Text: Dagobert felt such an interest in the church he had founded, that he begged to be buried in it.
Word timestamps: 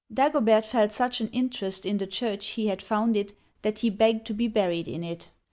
Dagobert 0.11 0.65
felt 0.65 0.91
such 0.91 1.21
an 1.21 1.27
interest 1.31 1.85
in 1.85 1.99
the 1.99 2.07
church 2.07 2.47
he 2.47 2.65
had 2.65 2.81
founded, 2.81 3.33
that 3.61 3.77
he 3.85 3.91
begged 3.91 4.25
to 4.25 4.33
be 4.33 4.47
buried 4.47 4.87
in 4.87 5.03
it. 5.03 5.29